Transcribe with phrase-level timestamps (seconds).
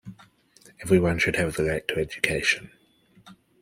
[0.81, 2.71] Everyone should have the right to education.